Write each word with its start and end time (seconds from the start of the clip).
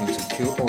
listening 0.00 0.28
to 0.28 0.36
Kill 0.36 0.67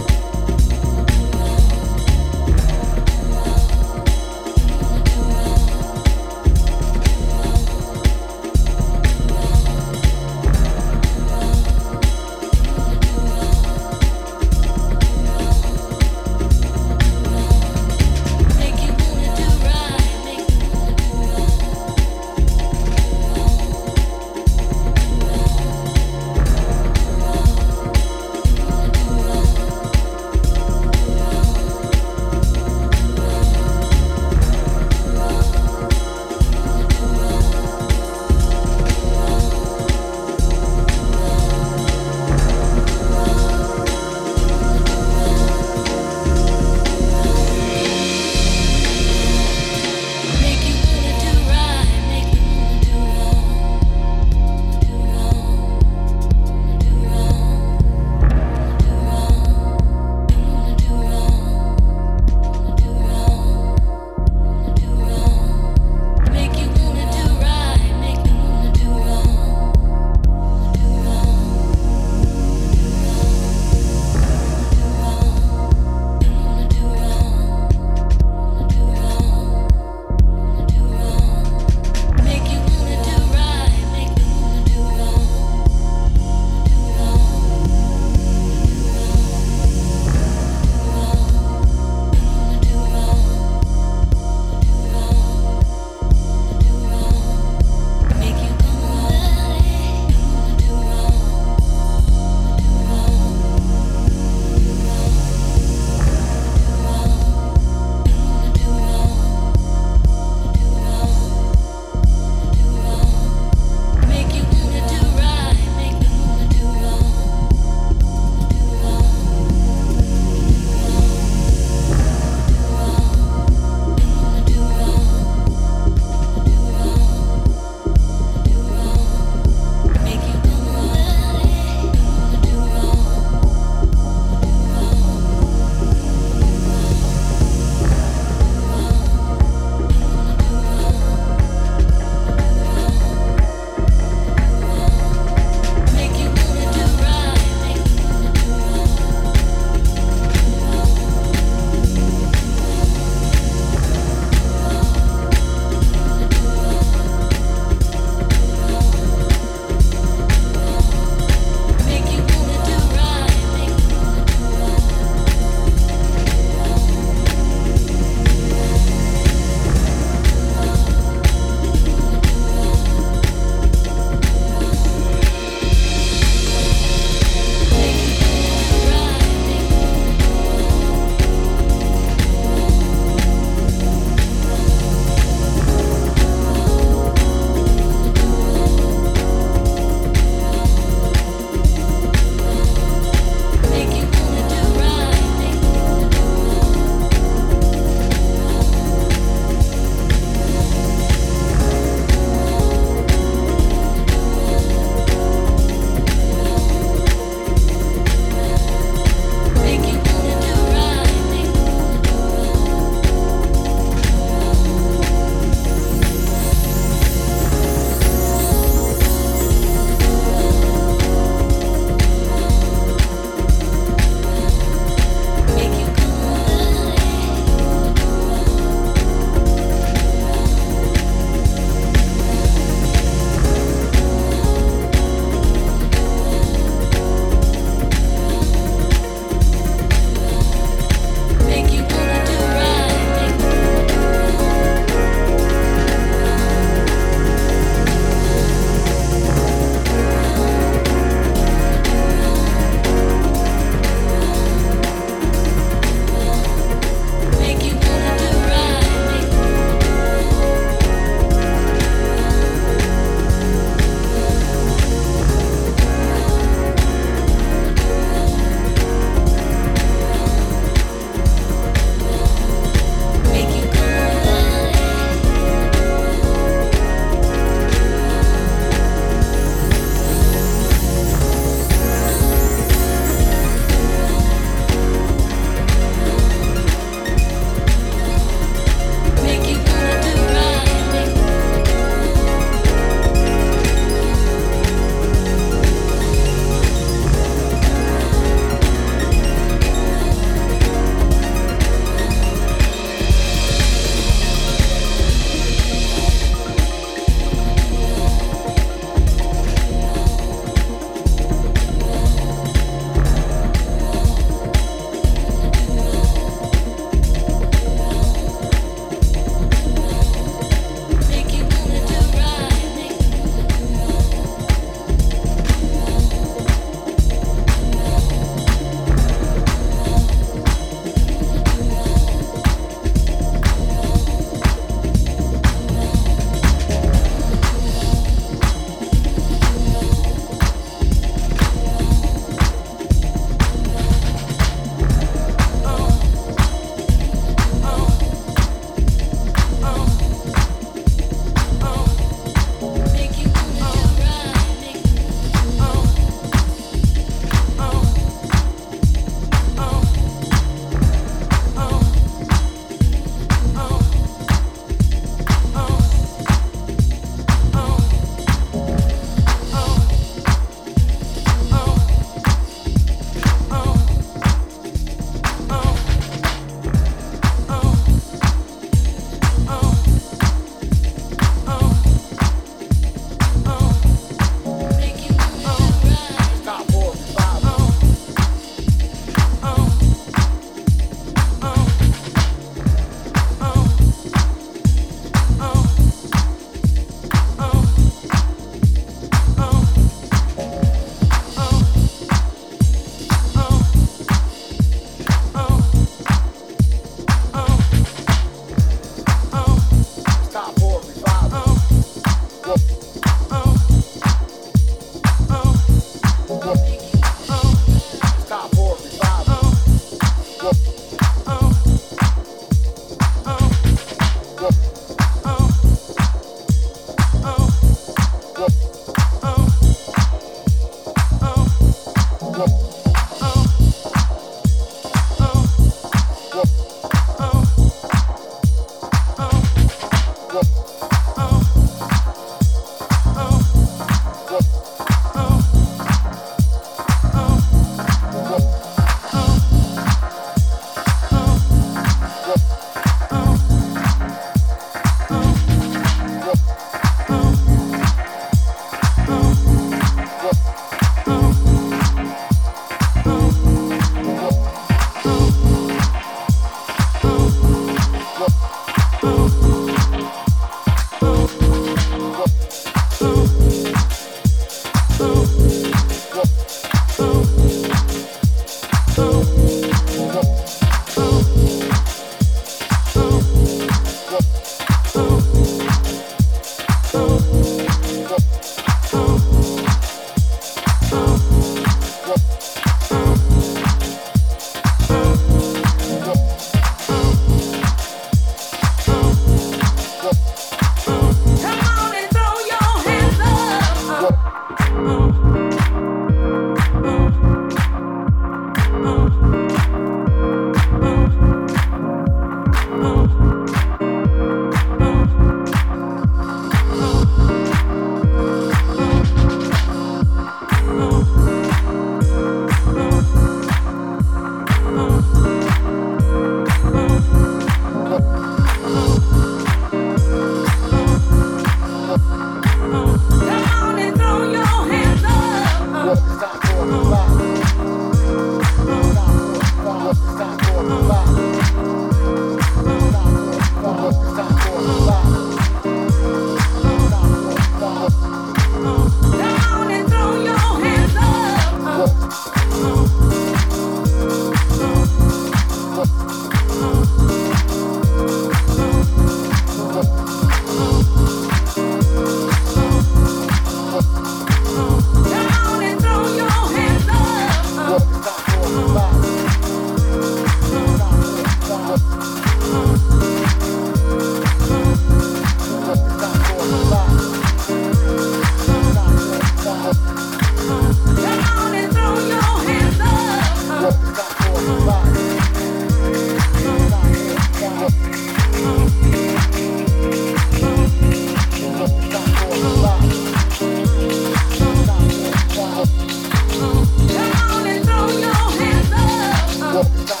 walk 599.53 600.00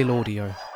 Kill 0.00 0.10
Audio 0.12 0.69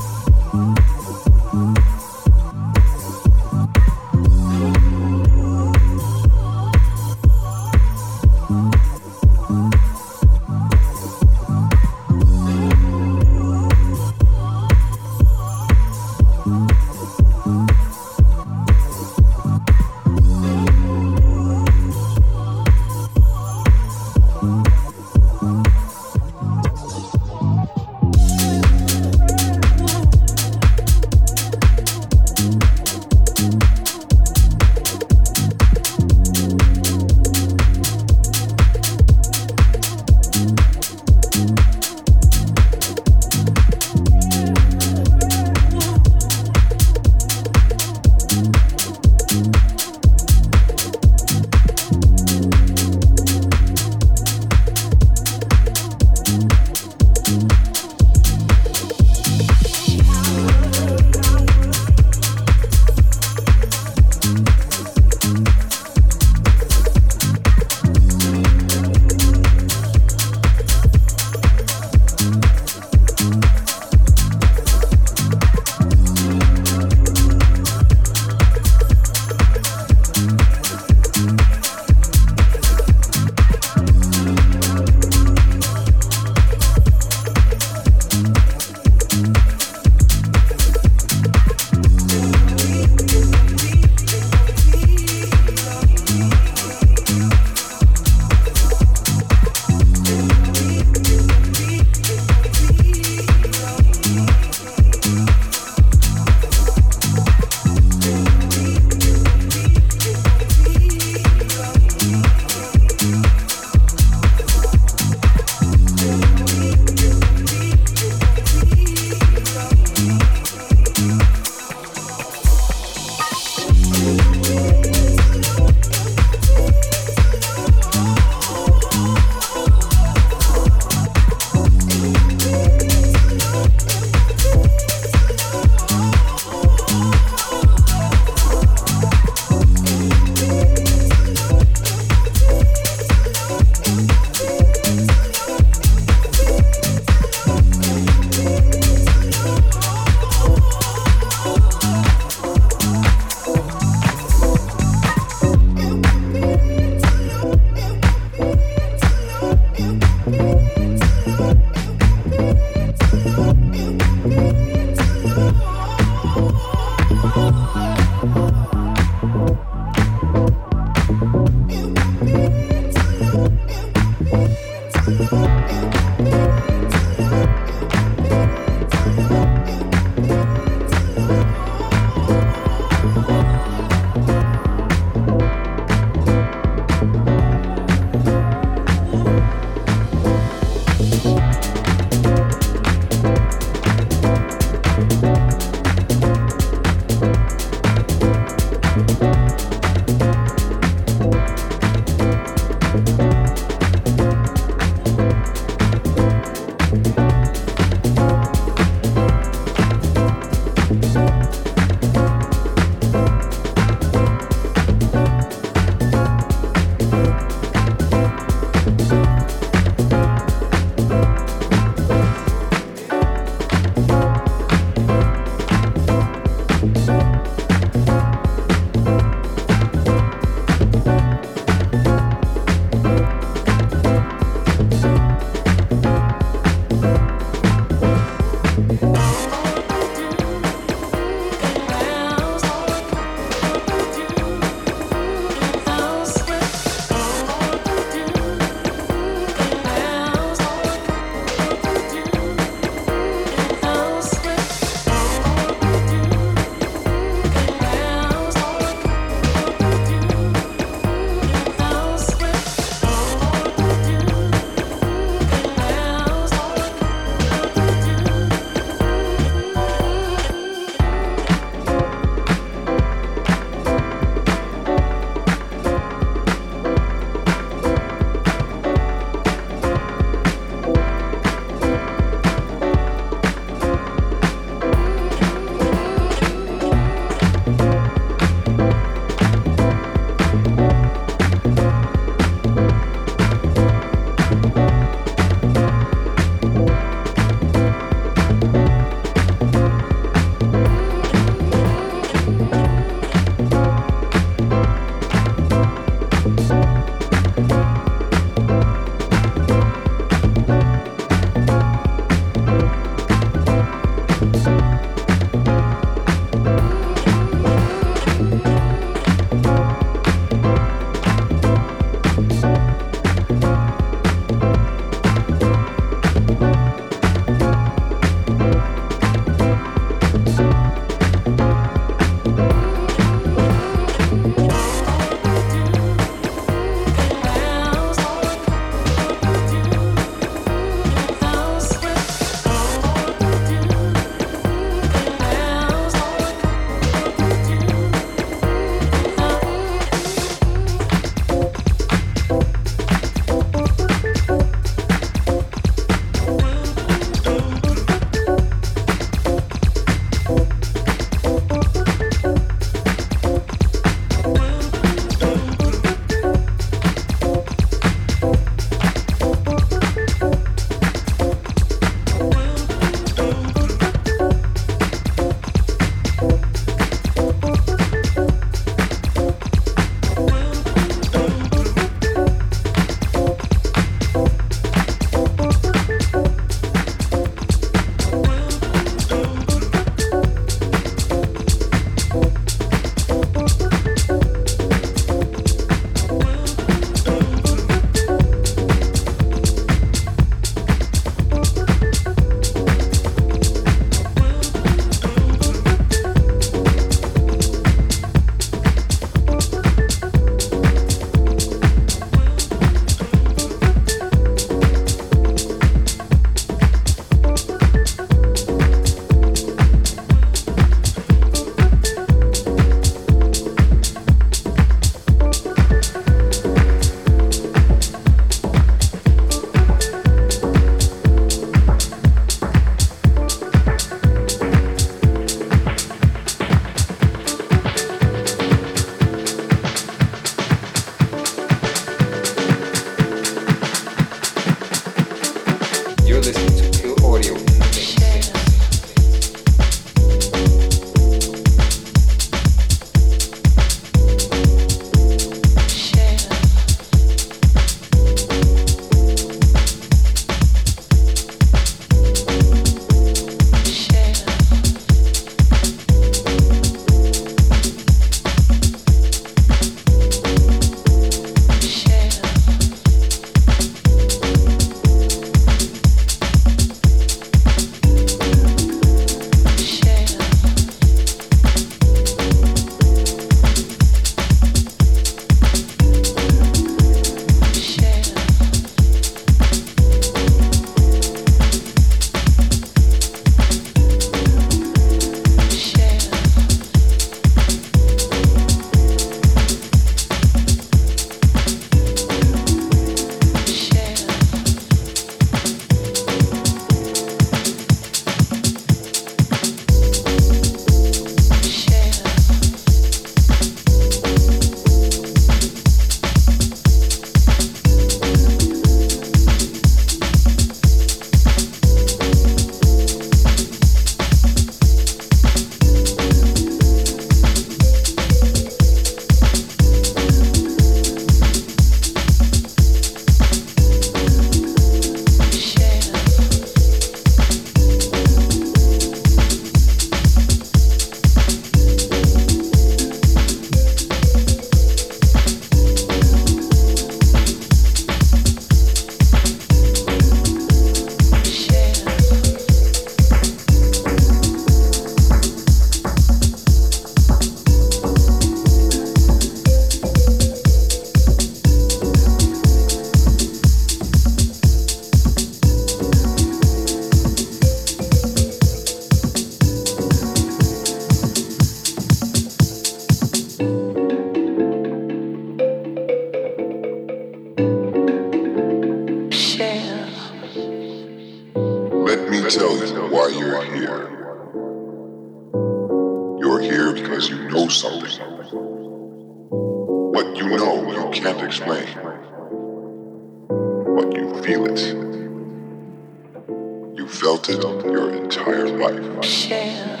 You 596.98 597.06
felt 597.06 597.48
it 597.48 597.62
your 597.62 598.10
entire 598.10 598.68
life. 598.70 599.24
Share. 599.24 600.00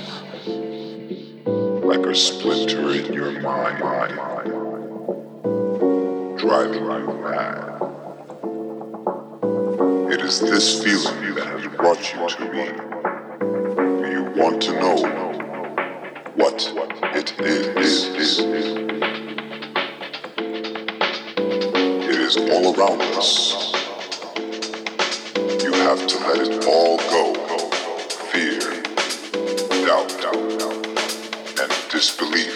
Like 1.86 2.04
a 2.04 2.12
splinter 2.12 2.90
in 2.90 3.12
your 3.12 3.40
mind, 3.40 3.78
driving 6.40 6.82
you 6.82 7.12
mad. 7.22 7.82
It 10.12 10.20
is 10.22 10.40
this 10.40 10.82
feeling 10.82 11.36
that 11.36 11.46
has 11.46 11.68
brought 11.76 12.02
you 12.12 12.28
to 12.30 12.40
me. 12.52 12.66
Do 14.02 14.10
you 14.10 14.24
want 14.36 14.60
to 14.62 14.72
know 14.72 14.96
what 16.34 16.58
it 17.14 17.32
is? 17.38 18.40
It 22.10 22.20
is 22.20 22.36
all 22.36 22.74
around 22.74 23.02
us 23.02 23.77
to 26.08 26.18
let 26.20 26.38
it 26.38 26.64
all 26.64 26.96
go. 26.96 27.34
Fear, 28.32 28.82
doubt, 29.84 30.10
and 31.60 31.72
disbelief. 31.90 32.47